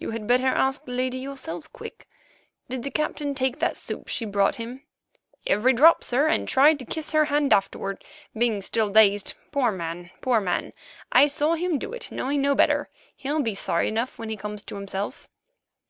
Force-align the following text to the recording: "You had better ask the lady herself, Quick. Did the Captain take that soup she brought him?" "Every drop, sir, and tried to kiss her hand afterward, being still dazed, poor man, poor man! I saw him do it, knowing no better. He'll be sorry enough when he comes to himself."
"You 0.00 0.10
had 0.10 0.26
better 0.26 0.48
ask 0.48 0.84
the 0.84 0.90
lady 0.90 1.22
herself, 1.22 1.72
Quick. 1.72 2.08
Did 2.68 2.82
the 2.82 2.90
Captain 2.90 3.36
take 3.36 3.60
that 3.60 3.76
soup 3.76 4.08
she 4.08 4.24
brought 4.24 4.56
him?" 4.56 4.82
"Every 5.46 5.72
drop, 5.72 6.02
sir, 6.02 6.26
and 6.26 6.48
tried 6.48 6.80
to 6.80 6.84
kiss 6.84 7.12
her 7.12 7.26
hand 7.26 7.52
afterward, 7.52 8.02
being 8.36 8.60
still 8.62 8.90
dazed, 8.90 9.34
poor 9.52 9.70
man, 9.70 10.10
poor 10.22 10.40
man! 10.40 10.72
I 11.12 11.28
saw 11.28 11.54
him 11.54 11.78
do 11.78 11.92
it, 11.92 12.10
knowing 12.10 12.42
no 12.42 12.56
better. 12.56 12.88
He'll 13.14 13.40
be 13.40 13.54
sorry 13.54 13.86
enough 13.86 14.18
when 14.18 14.28
he 14.28 14.36
comes 14.36 14.64
to 14.64 14.74
himself." 14.74 15.28